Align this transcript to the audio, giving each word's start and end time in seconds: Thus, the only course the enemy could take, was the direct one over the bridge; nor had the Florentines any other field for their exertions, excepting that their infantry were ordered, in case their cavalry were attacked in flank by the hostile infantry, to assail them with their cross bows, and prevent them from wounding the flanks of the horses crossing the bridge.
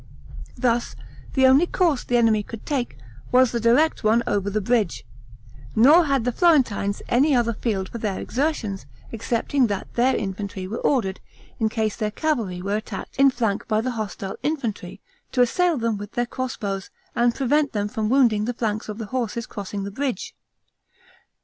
Thus, 0.57 0.95
the 1.33 1.45
only 1.45 1.67
course 1.67 2.03
the 2.03 2.17
enemy 2.17 2.41
could 2.41 2.65
take, 2.65 2.97
was 3.31 3.51
the 3.51 3.59
direct 3.59 4.03
one 4.03 4.23
over 4.25 4.49
the 4.49 4.59
bridge; 4.59 5.05
nor 5.75 6.05
had 6.05 6.25
the 6.25 6.31
Florentines 6.31 7.03
any 7.07 7.35
other 7.35 7.53
field 7.53 7.87
for 7.89 7.99
their 7.99 8.19
exertions, 8.19 8.87
excepting 9.13 9.67
that 9.67 9.93
their 9.93 10.15
infantry 10.15 10.67
were 10.67 10.79
ordered, 10.79 11.19
in 11.59 11.69
case 11.69 11.95
their 11.95 12.09
cavalry 12.09 12.63
were 12.63 12.77
attacked 12.77 13.17
in 13.17 13.29
flank 13.29 13.67
by 13.67 13.79
the 13.79 13.91
hostile 13.91 14.37
infantry, 14.41 14.99
to 15.33 15.41
assail 15.43 15.77
them 15.77 15.99
with 15.99 16.13
their 16.13 16.25
cross 16.25 16.57
bows, 16.57 16.89
and 17.15 17.35
prevent 17.35 17.71
them 17.73 17.87
from 17.87 18.09
wounding 18.09 18.45
the 18.45 18.55
flanks 18.55 18.89
of 18.89 18.97
the 18.97 19.05
horses 19.13 19.45
crossing 19.45 19.83
the 19.83 19.91
bridge. 19.91 20.33